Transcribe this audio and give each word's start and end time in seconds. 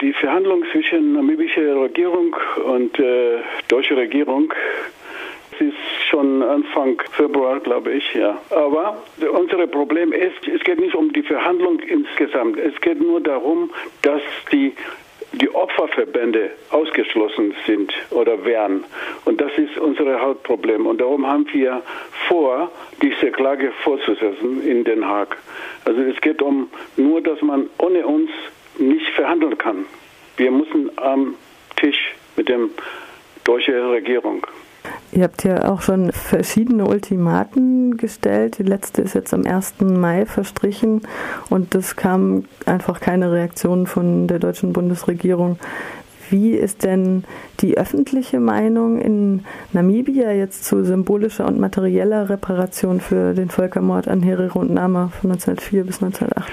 Die 0.00 0.12
Verhandlungen 0.14 0.64
zwischen 0.72 1.12
namibischer 1.12 1.82
Regierung 1.82 2.34
und 2.64 2.98
äh, 2.98 3.38
deutscher 3.68 3.98
Regierung 3.98 4.52
ist 5.58 5.74
schon 6.08 6.42
Anfang 6.42 7.02
Februar, 7.12 7.60
glaube 7.60 7.92
ich, 7.92 8.14
ja. 8.14 8.40
Aber 8.48 9.02
unser 9.32 9.66
Problem 9.66 10.12
ist, 10.12 10.48
es 10.48 10.64
geht 10.64 10.80
nicht 10.80 10.94
um 10.94 11.12
die 11.12 11.22
Verhandlung 11.22 11.80
insgesamt. 11.80 12.58
Es 12.58 12.80
geht 12.80 12.98
nur 13.00 13.20
darum, 13.20 13.70
dass 14.00 14.22
die 14.50 14.72
die 15.32 15.54
Opferverbände 15.54 16.50
ausgeschlossen 16.70 17.54
sind 17.66 17.92
oder 18.10 18.44
wären. 18.44 18.84
Und 19.24 19.40
das 19.40 19.52
ist 19.56 19.78
unser 19.78 20.20
Hauptproblem. 20.20 20.86
Und 20.86 21.00
darum 21.00 21.26
haben 21.26 21.46
wir 21.52 21.82
vor, 22.26 22.70
diese 23.00 23.30
Klage 23.30 23.70
fortzusetzen 23.84 24.66
in 24.66 24.82
Den 24.82 25.06
Haag. 25.06 25.36
Also 25.84 26.00
es 26.02 26.20
geht 26.20 26.42
um 26.42 26.68
nur, 26.96 27.20
dass 27.20 27.40
man 27.42 27.68
ohne 27.78 28.04
uns 28.06 28.30
nicht 28.80 29.06
verhandeln 29.14 29.56
kann. 29.58 29.84
Wir 30.36 30.50
müssen 30.50 30.90
am 30.96 31.34
Tisch 31.76 32.14
mit 32.36 32.48
der 32.48 32.58
deutschen 33.44 33.74
Regierung. 33.74 34.46
Ihr 35.12 35.24
habt 35.24 35.44
ja 35.44 35.68
auch 35.68 35.82
schon 35.82 36.12
verschiedene 36.12 36.86
Ultimaten 36.86 37.96
gestellt. 37.96 38.58
Die 38.58 38.62
letzte 38.62 39.02
ist 39.02 39.14
jetzt 39.14 39.34
am 39.34 39.44
1. 39.44 39.80
Mai 39.80 40.24
verstrichen 40.24 41.02
und 41.50 41.74
es 41.74 41.96
kam 41.96 42.44
einfach 42.64 43.00
keine 43.00 43.32
Reaktion 43.32 43.86
von 43.86 44.28
der 44.28 44.38
deutschen 44.38 44.72
Bundesregierung. 44.72 45.58
Wie 46.30 46.52
ist 46.52 46.84
denn 46.84 47.24
die 47.60 47.76
öffentliche 47.76 48.38
Meinung 48.38 49.00
in 49.00 49.44
Namibia 49.72 50.30
jetzt 50.30 50.64
zu 50.64 50.84
symbolischer 50.84 51.46
und 51.46 51.58
materieller 51.58 52.30
Reparation 52.30 53.00
für 53.00 53.34
den 53.34 53.50
Völkermord 53.50 54.06
an 54.06 54.22
Herero 54.22 54.60
und 54.60 54.72
Nama 54.72 55.08
von 55.08 55.32
1904 55.32 55.84
bis 55.84 56.00
1908? 56.00 56.52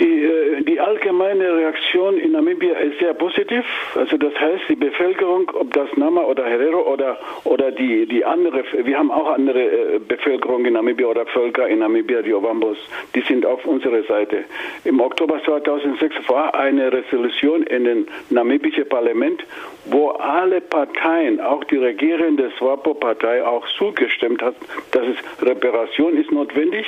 Die, 0.00 0.24
äh, 0.24 0.64
allgemeine 0.88 1.54
Reaktion 1.54 2.16
in 2.16 2.32
Namibia 2.32 2.74
ist 2.78 2.98
sehr 2.98 3.12
positiv. 3.12 3.64
Also 3.94 4.16
das 4.16 4.34
heißt, 4.34 4.64
die 4.70 4.76
Bevölkerung, 4.76 5.50
ob 5.54 5.72
das 5.74 5.88
Nama 5.96 6.22
oder 6.22 6.46
Herero 6.46 6.80
oder, 6.90 7.18
oder 7.44 7.70
die, 7.70 8.06
die 8.06 8.24
andere, 8.24 8.64
wir 8.84 8.98
haben 8.98 9.10
auch 9.10 9.28
andere 9.28 9.60
äh, 9.60 9.98
Bevölkerung 9.98 10.64
in 10.64 10.72
Namibia 10.72 11.06
oder 11.06 11.26
Völker 11.26 11.68
in 11.68 11.80
Namibia, 11.80 12.22
die 12.22 12.32
Ovambos, 12.32 12.78
die 13.14 13.20
sind 13.20 13.44
auf 13.44 13.64
unserer 13.66 14.02
Seite. 14.04 14.44
Im 14.84 15.00
Oktober 15.00 15.42
2006 15.44 16.14
war 16.26 16.54
eine 16.54 16.90
Resolution 16.90 17.64
in 17.64 17.84
den 17.84 18.06
namibischen 18.30 18.88
Parlament, 18.88 19.44
wo 19.86 20.08
alle 20.10 20.62
Parteien, 20.62 21.38
auch 21.40 21.64
die 21.64 21.76
regierende 21.76 22.50
SWAPO-Partei, 22.58 23.44
auch 23.44 23.66
zugestimmt 23.76 24.40
hat, 24.40 24.54
dass 24.92 25.04
es 25.06 25.46
Reparation 25.46 26.16
ist 26.16 26.32
notwendig 26.32 26.86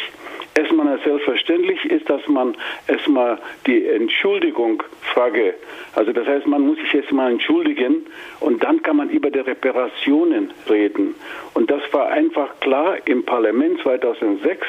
erstmal 0.61 0.99
selbstverständlich 1.03 1.85
ist, 1.85 2.09
dass 2.09 2.27
man 2.29 2.57
erstmal 2.87 3.39
die 3.67 3.87
Entschuldigung 3.87 4.83
frage. 5.15 5.55
Also 5.95 6.13
das 6.13 6.27
heißt, 6.27 6.47
man 6.47 6.63
muss 6.63 6.79
sich 6.79 6.95
erstmal 6.95 7.33
entschuldigen 7.33 8.07
und 8.41 8.63
dann 8.63 8.83
kann 8.83 8.97
man 8.97 9.11
über 9.11 9.31
die 9.31 9.41
Reparationen 9.41 10.53
reden. 10.69 11.15
Und 11.55 11.71
das 11.71 11.83
war 11.93 12.09
einfach 12.09 12.61
klar 12.61 12.97
im 13.07 13.25
Parlament 13.25 13.81
2006. 13.81 14.67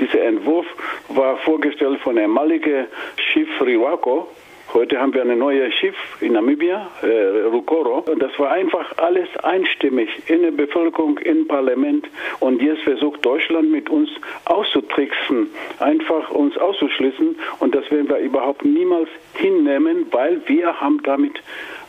Dieser 0.00 0.22
Entwurf 0.22 0.66
war 1.08 1.36
vorgestellt 1.38 2.00
von 2.00 2.16
ehemaligen 2.16 2.86
Schiff 3.16 3.48
Riwako, 3.60 4.28
Heute 4.74 4.98
haben 4.98 5.12
wir 5.12 5.20
ein 5.20 5.38
neues 5.38 5.74
Schiff 5.74 5.94
in 6.22 6.32
Namibia, 6.32 6.90
äh, 7.02 7.46
Rukoro. 7.46 7.98
Und 8.10 8.22
das 8.22 8.30
war 8.38 8.52
einfach 8.52 8.96
alles 8.96 9.28
einstimmig 9.42 10.08
in 10.28 10.40
der 10.40 10.50
Bevölkerung, 10.50 11.18
im 11.18 11.46
Parlament. 11.46 12.08
Und 12.40 12.62
jetzt 12.62 12.80
versucht 12.80 13.22
Deutschland 13.22 13.70
mit 13.70 13.90
uns 13.90 14.08
auszutricksen, 14.46 15.48
einfach 15.78 16.30
uns 16.30 16.56
auszuschließen. 16.56 17.36
Und 17.58 17.74
das 17.74 17.90
werden 17.90 18.08
wir 18.08 18.16
überhaupt 18.16 18.64
niemals 18.64 19.10
hinnehmen, 19.34 20.06
weil 20.10 20.40
wir 20.46 20.80
haben 20.80 21.02
damit 21.02 21.34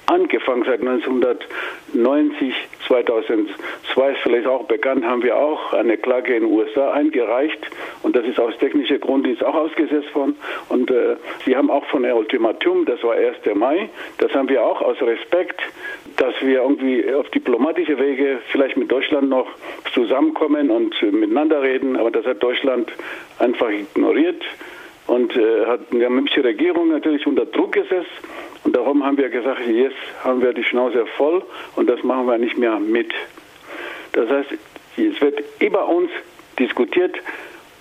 angefangen 0.06 0.64
seit 0.66 0.82
1990, 0.82 2.54
2002 2.88 4.12
ist 4.12 4.20
vielleicht 4.22 4.48
auch 4.48 4.66
bekannt, 4.66 5.06
haben 5.06 5.24
wir 5.24 5.38
auch 5.38 5.74
eine 5.74 5.98
Klage 5.98 6.36
in 6.36 6.44
den 6.44 6.52
USA 6.52 6.92
eingereicht. 6.92 7.60
Und 8.02 8.16
das 8.16 8.26
ist 8.26 8.40
aus 8.40 8.58
technischer 8.58 9.00
Grund 9.00 9.28
ist 9.28 9.44
auch 9.44 9.56
ausgesetzt 9.56 10.14
worden. 10.16 10.36
Und 10.70 10.92
äh, 10.92 11.16
sie 11.46 11.56
haben 11.56 11.70
auch 11.70 11.86
von 11.86 12.04
der 12.04 12.16
Ultimatum, 12.16 12.86
das 12.86 13.04
war 13.04 13.14
1. 13.14 13.38
Mai, 13.56 13.90
das 14.18 14.34
haben 14.34 14.50
wir 14.50 14.64
auch 14.64 14.82
aus 14.82 15.02
Respekt, 15.02 15.62
dass 16.18 16.34
wir 16.42 16.62
irgendwie 16.62 17.12
auf 17.14 17.30
diplomatische 17.30 17.98
Wege 17.98 18.40
vielleicht 18.52 18.78
mit 18.78 18.92
Deutschland 18.92 19.30
noch 19.30 19.48
zusammenkommen 19.94 20.70
und 20.70 21.02
miteinander 21.12 21.62
reden, 21.62 21.98
aber 21.98 22.12
das 22.12 22.26
hat 22.26 22.42
Deutschland 22.44 22.92
einfach 23.40 23.70
ignoriert 23.70 24.44
und 25.08 25.36
äh, 25.36 25.66
hat 25.66 25.82
die 25.92 25.98
namibische 25.98 26.44
Regierung 26.44 26.90
natürlich 26.90 27.26
unter 27.28 27.46
Druck 27.46 27.74
gesetzt 27.74 28.10
und 28.64 28.76
darum 28.76 29.04
haben 29.04 29.18
wir 29.18 29.30
gesagt, 29.30 29.68
jetzt 29.68 29.96
haben 30.24 30.42
wir 30.42 30.54
die 30.54 30.64
Schnauze 30.64 31.06
voll 31.18 31.44
und 31.76 31.90
das 31.90 32.04
machen 32.04 32.28
wir 32.28 32.38
nicht 32.38 32.58
mehr 32.58 32.80
mit. 32.80 33.12
Das 34.14 34.30
heißt, 34.30 34.52
es 34.98 35.22
wird 35.22 35.44
über 35.60 35.88
uns 35.88 36.10
diskutiert 36.60 37.16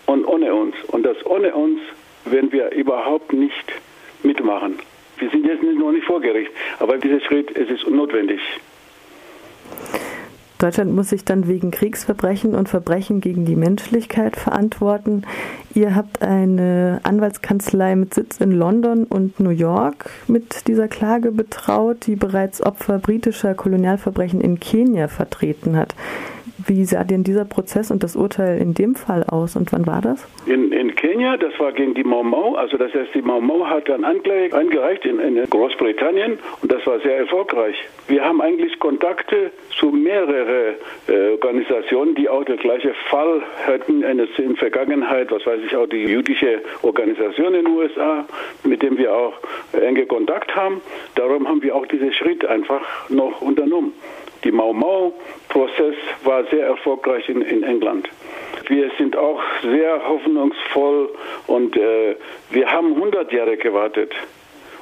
und 0.07 0.25
ohne 0.27 0.55
uns. 0.55 0.75
Und 0.89 1.05
das 1.05 1.25
ohne 1.27 1.55
uns 1.55 1.81
werden 2.25 2.51
wir 2.53 2.71
überhaupt 2.73 3.33
nicht 3.33 3.73
mitmachen. 4.23 4.79
Wir 5.19 5.31
sind 5.31 5.47
jetzt 5.47 5.63
noch 5.63 5.93
nicht 5.93 6.07
vor 6.07 6.21
Gericht, 6.21 6.51
aber 6.79 6.99
dieser 6.99 7.21
Schritt 7.21 7.57
es 7.57 7.71
ist 7.71 7.87
notwendig. 7.87 8.41
Deutschland 10.63 10.95
muss 10.95 11.09
sich 11.09 11.25
dann 11.25 11.49
wegen 11.49 11.73
Kriegsverbrechen 11.73 12.55
und 12.55 12.69
Verbrechen 12.69 13.21
gegen 13.21 13.45
die 13.45 13.57
Menschlichkeit 13.57 14.37
verantworten. 14.37 15.23
Ihr 15.75 15.97
habt 15.97 16.23
eine 16.23 17.01
Anwaltskanzlei 17.03 17.97
mit 17.97 18.15
Sitz 18.15 18.39
in 18.39 18.53
London 18.53 19.05
und 19.05 19.41
New 19.41 19.51
York 19.51 20.11
mit 20.29 20.69
dieser 20.69 20.87
Klage 20.87 21.33
betraut, 21.33 22.07
die 22.07 22.15
bereits 22.15 22.63
Opfer 22.63 23.01
britischer 23.01 23.55
Kolonialverbrechen 23.55 24.41
in 24.41 24.61
Kenia 24.61 25.09
vertreten 25.09 25.77
hat. 25.77 25.97
Wie 26.67 26.85
sah 26.85 27.05
denn 27.05 27.25
dieser 27.25 27.45
Prozess 27.45 27.91
und 27.91 28.03
das 28.03 28.17
Urteil 28.17 28.59
in 28.61 28.75
dem 28.75 28.95
Fall 28.95 29.25
aus 29.25 29.57
und 29.57 29.73
wann 29.73 29.87
war 29.87 30.01
das? 30.01 30.27
In, 30.47 30.73
in 30.73 30.95
Kenia, 30.95 31.37
das 31.37 31.59
war 31.59 31.73
gegen 31.73 31.95
die 31.95 32.05
Mau 32.05 32.23
Mau, 32.23 32.55
also 32.55 32.77
das 32.77 32.93
heißt, 32.95 33.15
die 33.15 33.23
Mau 33.23 33.41
Mau 33.41 33.67
hat 33.67 33.89
dann 33.89 34.05
Anklage 34.05 34.55
eingereicht 34.57 35.05
in, 35.05 35.19
in 35.19 35.43
Großbritannien 35.49 36.39
und 36.61 36.73
das 36.73 36.87
war 36.87 37.01
sehr 37.01 37.19
erfolgreich. 37.19 37.77
Wir 38.09 38.25
haben 38.25 38.41
eigentlich 38.41 38.79
Kontakte 38.79 39.51
zu 39.79 39.87
mehreren 39.91 40.75
äh, 41.09 41.31
Organisationen, 41.31 42.15
die 42.15 42.29
auch 42.29 42.45
den 42.45 42.59
gleichen 42.59 42.95
Fall 43.11 43.43
hatten 43.67 44.03
in 44.03 44.19
der 44.19 44.29
Vergangenheit, 44.57 45.31
was 45.31 45.45
weiß 45.47 45.61
ich, 45.67 45.75
auch 45.75 45.87
die 45.87 46.05
jüdische 46.05 46.61
Organisation 46.83 47.55
in 47.55 47.65
den 47.65 47.69
USA, 47.69 48.25
mit 48.65 48.83
dem 48.83 48.99
wir 48.99 49.15
auch 49.15 49.35
enge 49.73 50.07
Kontakt 50.07 50.55
haben. 50.55 50.81
Darum 51.15 51.49
haben 51.49 51.63
wir 51.63 51.75
auch 51.75 51.87
diesen 51.87 52.13
Schritt 52.13 52.45
einfach 52.45 52.83
noch 53.09 53.41
unternommen. 53.41 53.93
Die 54.45 54.53
Mau 54.53 54.73
Mau-Prozess 54.73 55.95
war 56.25 56.45
sehr 56.47 56.67
erfolgreich 56.67 57.29
in, 57.29 57.43
in, 57.43 57.63
England. 57.63 58.09
Wir 58.69 58.91
sind 58.99 59.17
auch 59.17 59.41
sehr 59.63 60.07
hoffnungsvoll 60.07 61.11
und 61.47 61.77
äh, 61.77 62.17
wir 62.51 62.71
haben 62.71 62.95
100 62.95 63.33
Jahre 63.33 63.57
gewartet. 63.57 64.13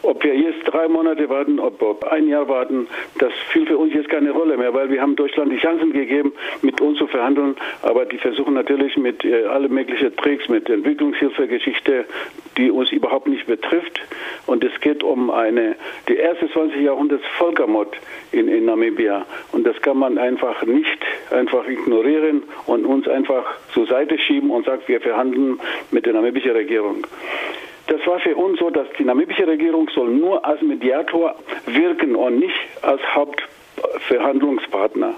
Ob 0.03 0.25
wir 0.25 0.35
jetzt 0.35 0.65
drei 0.65 0.89
Monate 0.89 1.29
warten, 1.29 1.59
ob, 1.59 1.81
ob 1.83 2.05
ein 2.05 2.29
Jahr 2.29 2.49
warten, 2.49 2.89
das 3.19 3.33
spielt 3.49 3.69
für 3.69 3.77
uns 3.77 3.93
jetzt 3.93 4.09
keine 4.09 4.31
Rolle 4.31 4.57
mehr, 4.57 4.73
weil 4.73 4.91
wir 4.91 5.03
haben 5.03 5.15
Deutschland 5.15 5.53
die 5.53 5.59
Chancen 5.59 5.93
gegeben, 5.93 6.33
mit 6.63 6.81
uns 6.81 6.99
zu 6.99 7.07
verhandeln, 7.07 7.57
aber 7.83 8.07
die 8.07 8.19
versuchen 8.19 8.55
natürlich 8.55 8.97
mit 8.97 9.25
äh, 9.25 9.45
alle 9.45 9.69
möglichen 9.69 10.17
Tricks, 10.17 10.49
mit 10.49 10.71
Entwicklungshilfegeschichte, 10.71 12.07
die 12.57 12.71
uns 12.71 12.91
überhaupt 12.93 13.29
nicht 13.29 13.47
betrifft. 13.47 14.01
Und 14.47 14.65
es 14.65 14.81
geht 14.81 15.03
um 15.03 15.31
eine, 15.31 15.77
die 16.09 16.17
erste 16.17 16.51
20 16.51 16.81
Jahrhunderts 16.81 17.25
Völkermord 17.39 17.95
in, 18.33 18.49
in 18.49 18.65
Namibia. 18.65 19.27
Und 19.53 19.67
das 19.67 19.81
kann 19.83 19.99
man 19.99 20.19
einfach 20.19 20.65
nicht 20.65 20.99
einfach 21.31 21.67
ignorieren 21.69 22.43
und 22.67 22.87
uns 22.87 23.07
einfach 23.09 23.45
zur 23.73 23.87
Seite 23.87 24.19
schieben 24.19 24.51
und 24.51 24.65
sagt, 24.67 24.89
wir 24.89 25.01
verhandeln 25.01 25.61
mit 25.91 26.07
der 26.07 26.15
namibischen 26.15 26.53
Regierung. 26.53 27.07
Das 27.91 28.01
war 28.07 28.19
für 28.21 28.35
uns 28.37 28.59
so, 28.61 28.71
dass 28.71 28.87
die 29.01 29.05
namibische 29.05 29.49
Regierung 29.49 29.91
soll 29.93 30.11
nur 30.11 30.45
als 30.45 30.63
Mediator 30.63 31.35
wirken 31.67 32.15
und 32.15 32.39
nicht 32.39 32.55
als 32.83 33.01
Hauptverhandlungspartner. 33.13 35.15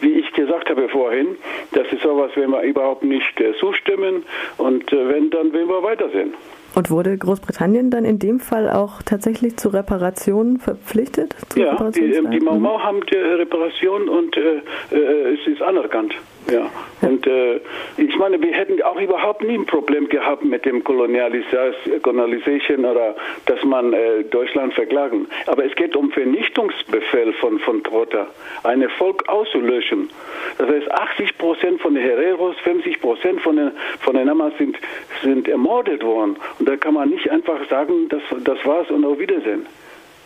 Wie 0.00 0.14
ich 0.14 0.32
gesagt 0.32 0.70
habe 0.70 0.88
vorhin, 0.88 1.36
das 1.72 1.86
ist 1.92 2.00
sowas, 2.02 2.30
wenn 2.34 2.48
wir 2.48 2.62
überhaupt 2.62 3.04
nicht 3.04 3.38
äh, 3.42 3.52
zustimmen 3.60 4.22
und 4.56 4.90
äh, 4.90 5.08
wenn, 5.10 5.28
dann 5.28 5.52
werden 5.52 5.68
wir 5.68 5.82
weitersehen. 5.82 6.32
Und 6.74 6.90
wurde 6.90 7.18
Großbritannien 7.18 7.90
dann 7.90 8.06
in 8.06 8.18
dem 8.18 8.40
Fall 8.40 8.70
auch 8.70 9.02
tatsächlich 9.02 9.58
zu 9.58 9.68
Reparationen 9.68 10.58
verpflichtet? 10.58 11.36
ja, 11.54 11.76
die, 11.90 12.22
die 12.30 12.40
Mau 12.40 12.58
Mau 12.58 12.80
haben 12.80 13.04
die 13.04 13.16
Reparation 13.16 14.08
und 14.08 14.34
äh, 14.38 14.62
äh, 14.92 15.34
es 15.34 15.46
ist 15.46 15.60
anerkannt. 15.60 16.14
Ja, 16.50 16.70
und 17.00 17.26
äh, 17.26 17.60
ich 17.96 18.16
meine, 18.18 18.38
wir 18.40 18.52
hätten 18.52 18.82
auch 18.82 19.00
überhaupt 19.00 19.42
nie 19.42 19.54
ein 19.54 19.64
Problem 19.64 20.10
gehabt 20.10 20.44
mit 20.44 20.66
dem 20.66 20.84
Kolonialisation 20.84 22.84
oder 22.84 23.16
dass 23.46 23.64
man 23.64 23.94
äh, 23.94 24.24
Deutschland 24.24 24.74
verklagen. 24.74 25.26
Aber 25.46 25.64
es 25.64 25.74
geht 25.74 25.96
um 25.96 26.10
Vernichtungsbefehl 26.10 27.32
von, 27.34 27.58
von 27.60 27.82
Trotter, 27.82 28.26
ein 28.62 28.86
Volk 28.90 29.26
auszulöschen. 29.28 30.10
Das 30.58 30.68
heißt, 30.68 30.90
80 30.90 31.38
Prozent 31.38 31.80
von 31.80 31.94
den 31.94 32.02
Hereros, 32.02 32.56
50 32.62 33.00
Prozent 33.00 33.40
von 33.40 33.56
den, 33.56 33.72
von 34.00 34.14
den 34.14 34.26
Namas 34.26 34.52
sind, 34.58 34.76
sind 35.22 35.48
ermordet 35.48 36.04
worden. 36.04 36.36
Und 36.58 36.68
da 36.68 36.76
kann 36.76 36.92
man 36.92 37.08
nicht 37.08 37.30
einfach 37.30 37.66
sagen, 37.70 38.10
das, 38.10 38.20
das 38.44 38.58
war's 38.66 38.90
und 38.90 39.06
auf 39.06 39.18
Wiedersehen. 39.18 39.64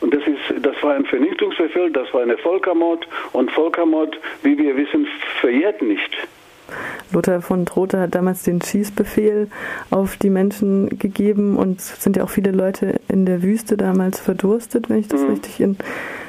Und 0.00 0.14
das 0.14 0.22
ist, 0.26 0.64
das 0.64 0.80
war 0.82 0.94
ein 0.94 1.04
Vernichtungsbefehl, 1.06 1.90
das 1.90 2.12
war 2.14 2.22
eine 2.22 2.38
Völkermord 2.38 3.06
und 3.32 3.50
Völkermord, 3.50 4.18
wie 4.42 4.56
wir 4.56 4.76
wissen, 4.76 5.06
verjährt 5.40 5.82
nicht. 5.82 6.16
Lothar 7.12 7.40
von 7.40 7.64
Trotha 7.64 8.00
hat 8.00 8.14
damals 8.14 8.42
den 8.42 8.60
Schießbefehl 8.60 9.48
auf 9.90 10.16
die 10.16 10.30
Menschen 10.30 10.98
gegeben 10.98 11.56
und 11.56 11.80
es 11.80 12.02
sind 12.02 12.16
ja 12.16 12.24
auch 12.24 12.30
viele 12.30 12.50
Leute 12.50 13.00
in 13.08 13.24
der 13.24 13.42
Wüste 13.42 13.76
damals 13.76 14.20
verdurstet, 14.20 14.90
wenn 14.90 14.98
ich 14.98 15.08
das 15.08 15.22
mhm. 15.22 15.30
richtig 15.30 15.60
in 15.60 15.76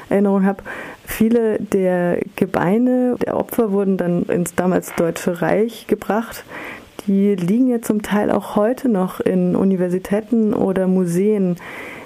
Erinnerung 0.08 0.44
habe. 0.44 0.62
Viele 1.04 1.58
der 1.58 2.20
Gebeine 2.36 3.16
der 3.24 3.36
Opfer 3.36 3.72
wurden 3.72 3.96
dann 3.98 4.22
ins 4.24 4.54
damals 4.54 4.94
Deutsche 4.94 5.42
Reich 5.42 5.86
gebracht. 5.86 6.44
Die 7.06 7.34
liegen 7.34 7.68
ja 7.68 7.82
zum 7.82 8.02
Teil 8.02 8.30
auch 8.30 8.56
heute 8.56 8.88
noch 8.88 9.20
in 9.20 9.56
Universitäten 9.56 10.54
oder 10.54 10.86
Museen. 10.86 11.56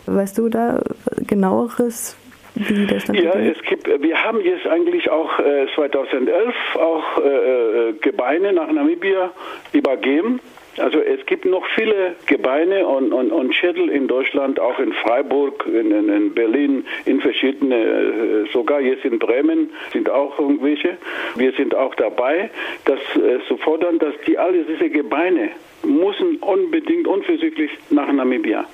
Weißt 0.07 0.39
du 0.39 0.49
da 0.49 0.81
genaueres, 1.27 2.17
wie 2.55 2.87
der 2.87 3.01
Stand 3.01 3.21
Ja, 3.21 3.35
es 3.35 3.61
gibt, 3.63 3.87
wir 3.87 4.23
haben 4.23 4.41
jetzt 4.41 4.67
eigentlich 4.67 5.11
auch 5.11 5.39
äh, 5.39 5.67
2011 5.75 6.55
auch 6.75 7.19
äh, 7.19 7.89
äh, 7.89 7.93
Gebeine 7.95 8.53
nach 8.53 8.71
Namibia 8.71 9.33
übergeben. 9.73 10.41
Also 10.79 10.99
es 10.99 11.25
gibt 11.27 11.45
noch 11.45 11.65
viele 11.77 12.17
Gebeine 12.27 12.87
und, 12.87 13.13
und, 13.13 13.31
und 13.31 13.55
Schädel 13.55 13.89
in 13.89 14.09
Deutschland, 14.09 14.59
auch 14.59 14.79
in 14.81 14.93
Freiburg, 14.93 15.65
in, 15.67 15.93
in, 15.93 16.09
in 16.09 16.35
Berlin, 16.35 16.85
in 17.07 17.21
verschiedene, 17.21 17.77
äh, 17.77 18.53
sogar 18.53 18.81
jetzt 18.81 19.05
in 19.05 19.19
Bremen 19.19 19.71
sind 19.93 20.11
auch 20.11 20.39
irgendwelche. 20.39 20.97
Wir 21.37 21.53
sind 21.53 21.75
auch 21.75 21.95
dabei, 21.95 22.51
das 22.87 22.99
äh, 23.17 23.39
zu 23.47 23.57
fordern, 23.59 23.99
dass 24.01 24.15
die 24.27 24.37
alle 24.37 24.65
diese 24.65 24.91
Gebeine 24.91 25.51
müssen 25.85 26.37
unbedingt 26.39 27.07
unversüglich 27.07 27.71
nach 27.91 28.11
Namibia. 28.11 28.65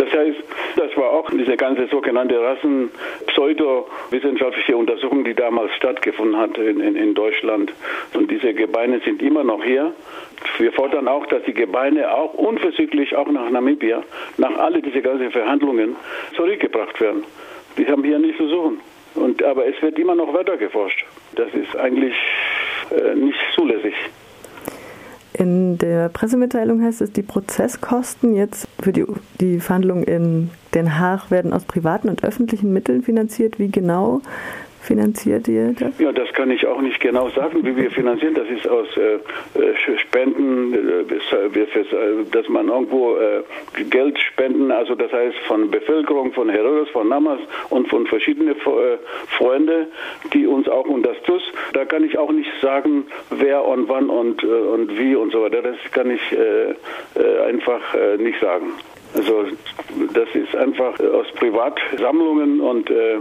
Das 0.00 0.12
heißt, 0.14 0.38
das 0.76 0.96
war 0.96 1.10
auch 1.10 1.28
diese 1.28 1.58
ganze 1.58 1.86
sogenannte 1.88 2.40
Rassen-pseudo-wissenschaftliche 2.40 4.74
Untersuchung, 4.74 5.24
die 5.24 5.34
damals 5.34 5.74
stattgefunden 5.74 6.38
hat 6.38 6.56
in, 6.56 6.80
in, 6.80 6.96
in 6.96 7.12
Deutschland. 7.12 7.70
Und 8.14 8.30
diese 8.30 8.54
Gebeine 8.54 9.02
sind 9.04 9.20
immer 9.20 9.44
noch 9.44 9.62
hier. 9.62 9.92
Wir 10.56 10.72
fordern 10.72 11.06
auch, 11.06 11.26
dass 11.26 11.42
die 11.42 11.52
Gebeine 11.52 12.14
auch 12.14 12.32
unverzüglich 12.32 13.14
auch 13.14 13.28
nach 13.28 13.50
Namibia, 13.50 14.02
nach 14.38 14.56
all 14.56 14.80
diese 14.80 15.02
ganzen 15.02 15.30
Verhandlungen 15.32 15.96
zurückgebracht 16.34 16.98
werden. 16.98 17.24
Die 17.76 17.86
haben 17.86 18.02
hier 18.02 18.18
nichts 18.18 18.38
zu 18.38 18.48
suchen. 18.48 18.80
Und, 19.16 19.42
aber 19.42 19.66
es 19.66 19.82
wird 19.82 19.98
immer 19.98 20.14
noch 20.14 20.32
weiter 20.32 20.56
geforscht. 20.56 21.04
Das 21.34 21.52
ist 21.52 21.76
eigentlich 21.76 22.16
äh, 22.90 23.14
nicht 23.16 23.38
zulässig. 23.54 23.92
In 25.40 25.78
der 25.78 26.10
Pressemitteilung 26.10 26.82
heißt 26.82 27.00
es, 27.00 27.12
die 27.12 27.22
Prozesskosten 27.22 28.34
jetzt 28.34 28.68
für 28.78 28.92
die, 28.92 29.06
die 29.40 29.58
Verhandlungen 29.58 30.02
in 30.04 30.50
Den 30.74 30.98
Haag 30.98 31.30
werden 31.30 31.54
aus 31.54 31.64
privaten 31.64 32.10
und 32.10 32.22
öffentlichen 32.22 32.74
Mitteln 32.74 33.02
finanziert. 33.02 33.58
Wie 33.58 33.70
genau 33.70 34.20
finanziert 34.80 35.48
ihr 35.48 35.74
das? 35.78 35.98
Ja, 35.98 36.12
das 36.12 36.32
kann 36.32 36.50
ich 36.50 36.66
auch 36.66 36.80
nicht 36.80 37.00
genau 37.00 37.28
sagen, 37.30 37.64
wie 37.64 37.76
wir 37.76 37.90
finanzieren. 37.90 38.34
Das 38.34 38.48
ist 38.48 38.68
aus 38.68 38.88
äh, 38.96 39.14
äh 39.60 39.98
Spenden, 39.98 40.74
äh, 40.74 41.04
dass 42.30 42.48
man 42.48 42.68
irgendwo 42.68 43.16
äh, 43.16 43.42
Geld 43.84 44.18
spenden, 44.18 44.70
also 44.70 44.94
das 44.94 45.12
heißt 45.12 45.36
von 45.46 45.70
Bevölkerung, 45.70 46.32
von 46.32 46.48
Herodes, 46.48 46.88
von 46.90 47.08
Namas 47.08 47.40
und 47.70 47.88
von 47.88 48.06
verschiedenen 48.06 48.54
äh, 48.54 48.98
Freunden, 49.38 49.86
die 50.32 50.46
uns 50.46 50.68
auch 50.68 50.86
unterstützen. 50.86 51.52
Da 51.72 51.84
kann 51.84 52.04
ich 52.04 52.18
auch 52.18 52.32
nicht 52.32 52.50
sagen, 52.60 53.06
wer 53.30 53.64
und 53.64 53.88
wann 53.88 54.10
und, 54.10 54.42
äh, 54.42 54.46
und 54.46 54.98
wie 54.98 55.14
und 55.14 55.32
so 55.32 55.42
weiter. 55.42 55.62
Das 55.62 55.76
kann 55.92 56.10
ich 56.10 56.20
einfach 57.46 57.80
nicht 58.18 58.40
sagen. 58.40 58.72
Also 59.14 59.46
das 60.14 60.28
ist 60.34 60.54
einfach 60.54 60.98
aus 61.00 61.26
Privatsammlungen 61.34 62.60
und 62.60 62.90
äh, 62.90 63.18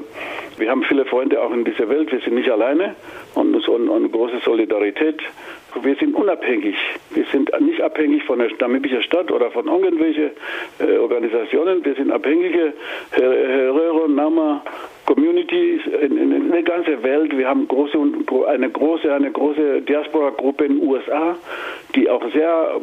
wir 0.59 0.69
haben 0.69 0.83
viele 0.83 1.05
Freunde 1.05 1.41
auch 1.41 1.51
in 1.51 1.65
dieser 1.65 1.89
Welt. 1.89 2.11
Wir 2.11 2.19
sind 2.19 2.35
nicht 2.35 2.49
alleine 2.49 2.95
und, 3.35 3.55
und, 3.67 3.89
und 3.89 4.11
große 4.11 4.39
Solidarität. 4.43 5.19
Wir 5.81 5.95
sind 5.95 6.15
unabhängig. 6.15 6.75
Wir 7.11 7.25
sind 7.31 7.51
nicht 7.61 7.81
abhängig 7.81 8.23
von 8.23 8.39
der 8.39 8.49
namibischen 8.59 9.01
Stadt 9.03 9.31
oder 9.31 9.51
von 9.51 9.67
irgendwelchen 9.67 10.31
äh, 10.79 10.97
Organisationen. 10.97 11.83
Wir 11.85 11.95
sind 11.95 12.11
abhängige 12.11 12.73
Herero, 13.11 14.07
Nama, 14.07 14.63
Communities 15.05 15.81
in, 16.01 16.17
in, 16.17 16.31
in, 16.31 16.51
der 16.51 16.63
ganzen 16.63 17.01
Welt. 17.03 17.37
Wir 17.37 17.47
haben 17.47 17.67
große, 17.67 17.97
eine 18.47 18.69
große, 18.69 19.13
eine 19.13 19.31
große 19.31 19.81
Diaspora-Gruppe 19.81 20.65
in 20.65 20.79
den 20.79 20.87
USA, 20.87 21.35
die 21.95 22.09
auch 22.09 22.23
sehr 22.31 22.81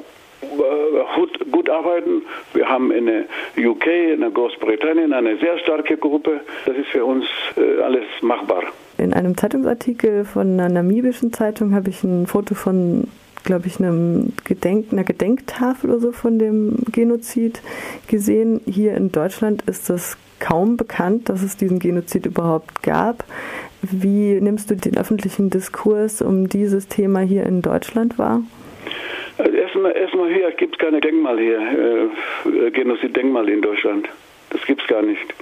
gut, 1.15 1.53
gut 1.53 1.71
arbeiten. 1.71 2.23
Wir 2.55 2.69
haben 2.69 2.91
in 2.91 3.07
der 3.07 3.25
UK, 3.59 3.87
in 4.15 4.21
der 4.21 4.31
Großbritannien 4.31 5.13
eine 5.13 5.37
sehr 5.39 5.59
starke 5.59 5.97
Gruppe. 5.97 6.41
Das 6.65 6.77
ist 6.77 6.89
für 6.89 7.05
uns 7.05 7.25
äh, 7.57 7.83
alles 7.83 8.05
machbar. 8.23 8.63
In 8.99 9.13
einem 9.13 9.37
Zeitungsartikel 9.37 10.25
von 10.25 10.53
einer 10.53 10.69
namibischen 10.69 11.33
Zeitung 11.33 11.75
habe 11.75 11.91
ich 11.91 12.03
ein 12.05 12.27
Foto 12.27 12.55
von 12.55 13.09
glaube 13.45 13.69
ich, 13.69 13.79
einem 13.79 14.33
Gedenk, 14.45 14.93
einer 14.93 15.05
Gedenktafel 15.05 15.91
oder 15.91 16.01
so 16.01 16.13
von 16.13 16.39
dem 16.39 16.79
Genozid 16.91 17.63
gesehen. 18.09 18.61
Hier 18.67 18.95
in 18.97 19.13
Deutschland 19.13 19.63
ist 19.67 19.89
das 19.89 20.19
kaum 20.41 20.77
bekannt, 20.77 21.29
dass 21.29 21.43
es 21.43 21.57
diesen 21.57 21.79
Genozid 21.79 22.27
überhaupt 22.27 22.83
gab. 22.83 23.25
Wie 23.83 24.41
nimmst 24.41 24.71
du 24.71 24.75
den 24.75 24.99
öffentlichen 24.99 25.49
Diskurs 25.49 26.23
um 26.23 26.49
dieses 26.49 26.89
Thema 26.89 27.21
hier 27.21 27.47
in 27.47 27.63
Deutschland 27.63 28.19
wahr? 28.19 28.43
Also 29.39 29.53
erstmal, 29.53 29.97
erstmal 29.97 30.33
hier 30.33 30.51
gibt 30.53 30.75
es 30.75 30.79
keine 30.79 31.01
Denkmal 31.01 31.39
hier, 31.39 31.61
äh, 31.61 32.71
Genozid-Denkmal 32.71 33.49
in 33.49 33.61
Deutschland. 33.61 34.09
Das 34.51 34.65
gibt 34.65 34.81
es 34.81 34.89
gar 34.89 35.03
nicht. 35.03 35.35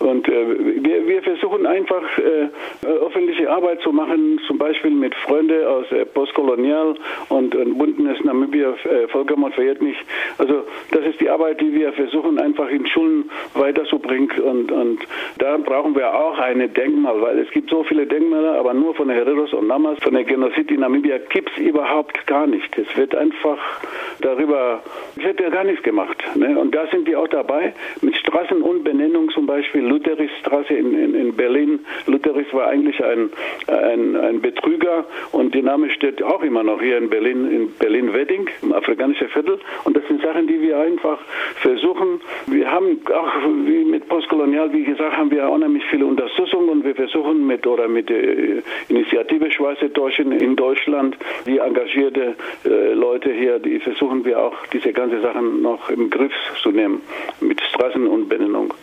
Und 0.00 0.26
äh, 0.28 0.82
wir, 0.82 1.06
wir 1.06 1.22
versuchen 1.22 1.66
einfach 1.66 2.02
äh, 2.18 2.86
öffentliche 2.86 3.50
Arbeit 3.50 3.82
zu 3.82 3.92
machen, 3.92 4.40
zum 4.46 4.56
Beispiel 4.56 4.92
mit 4.92 5.14
Freunden 5.14 5.64
aus 5.66 5.90
äh, 5.92 6.06
Postkolonial 6.06 6.94
und, 7.28 7.54
und 7.54 7.78
Bündnis 7.78 8.18
Namibia 8.24 8.70
äh, 8.84 9.08
Völkermord 9.08 9.54
verjährt 9.54 9.82
nicht. 9.82 10.00
Also 10.38 10.64
das 10.90 11.04
ist 11.04 11.20
die 11.20 11.28
Arbeit, 11.28 11.60
die 11.60 11.74
wir 11.74 11.92
versuchen 11.92 12.38
einfach 12.40 12.68
in 12.70 12.86
Schulen 12.86 13.30
weiterzubringen 13.54 14.30
und, 14.40 14.72
und 14.72 15.00
da 15.36 15.58
brauchen 15.58 15.94
wir 15.94 16.14
auch 16.14 16.38
eine 16.38 16.68
Denkmal, 16.68 17.20
weil 17.20 17.38
es 17.38 17.50
gibt 17.50 17.68
so 17.68 17.84
viele 17.84 18.06
Denkmäler, 18.06 18.54
aber 18.58 18.72
nur 18.72 18.94
von 18.94 19.10
Hereros 19.10 19.52
und 19.52 19.66
Namas, 19.66 19.98
von 20.02 20.14
der 20.14 20.24
Genozid 20.24 20.70
in 20.70 20.80
Namibia 20.80 21.18
gibt 21.18 21.50
es 21.50 21.58
überhaupt 21.58 22.26
gar 22.26 22.46
nicht. 22.46 22.76
Es 22.78 22.96
wird 22.96 23.14
einfach 23.14 23.58
darüber, 24.22 24.82
es 25.16 25.24
wird 25.24 25.40
ja 25.40 25.50
gar 25.50 25.64
nichts 25.64 25.82
gemacht. 25.82 26.16
Ne? 26.36 26.58
Und 26.58 26.74
da 26.74 26.86
sind 26.86 27.06
die 27.06 27.16
auch 27.16 27.28
dabei, 27.28 27.74
mit 28.00 28.16
Straßen 28.16 28.62
und 28.62 28.82
Benennung 28.84 29.30
zum 29.30 29.46
Beispiel 29.46 29.89
Lutherisstraße 29.90 30.74
in, 30.74 30.94
in, 30.94 31.14
in 31.14 31.34
Berlin. 31.34 31.80
Lutheris 32.06 32.46
war 32.52 32.68
eigentlich 32.68 33.02
ein, 33.04 33.30
ein, 33.66 34.16
ein 34.16 34.40
Betrüger 34.40 35.04
und 35.32 35.54
der 35.54 35.62
Name 35.62 35.90
steht 35.90 36.22
auch 36.22 36.42
immer 36.42 36.62
noch 36.62 36.80
hier 36.80 36.96
in 36.98 37.10
Berlin, 37.10 37.50
in 37.50 37.72
Berlin-Wedding, 37.78 38.48
im 38.62 38.72
afrikanischen 38.72 39.28
Viertel. 39.28 39.58
Und 39.84 39.96
das 39.96 40.06
sind 40.06 40.22
Sachen, 40.22 40.46
die 40.46 40.60
wir 40.60 40.78
einfach 40.78 41.18
versuchen. 41.56 42.20
Wir 42.46 42.70
haben 42.70 43.00
auch 43.12 43.32
wie 43.64 43.84
mit 43.84 44.08
Postkolonial, 44.08 44.72
wie 44.72 44.84
gesagt, 44.84 45.16
haben 45.16 45.30
wir 45.30 45.48
unheimlich 45.48 45.84
viele 45.90 46.06
Unterstützung 46.06 46.68
und 46.68 46.84
wir 46.84 46.94
versuchen 46.94 47.46
mit 47.46 47.66
oder 47.66 47.88
mit 47.88 48.08
der 48.08 48.62
Initiative 48.88 49.50
Schweizer 49.50 49.88
Deutschen 49.88 50.32
in 50.32 50.54
Deutschland, 50.56 51.16
die 51.46 51.58
engagierte 51.58 52.36
äh, 52.64 52.92
Leute 52.92 53.32
hier, 53.32 53.58
die 53.58 53.80
versuchen 53.80 54.24
wir 54.24 54.38
auch 54.38 54.54
diese 54.72 54.92
ganzen 54.92 55.20
Sachen 55.22 55.62
noch 55.62 55.90
im 55.90 56.10
Griff 56.10 56.32
zu 56.62 56.70
nehmen 56.70 57.02
mit 57.40 57.60
Straßen 57.60 58.06
und 58.06 58.28
Benennung. 58.28 58.72